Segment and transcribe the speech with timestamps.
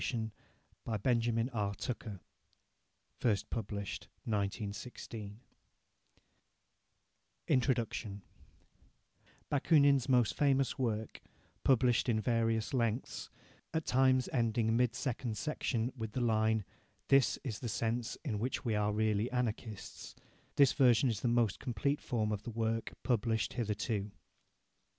[0.01, 0.31] Table
[0.87, 2.19] of Contents: Introduction
[3.21, 5.35] Chapter I Chapter II
[7.47, 8.21] Chapter III Chapter IV
[9.51, 11.21] Bakunin's most famous work,
[11.63, 13.29] published in various lengths,
[13.75, 16.65] at times ending mid second section with the line
[17.09, 20.15] "This is the sense in which we are really Anarchists.",
[20.55, 24.09] this version is the most complete form of the work published hitherto.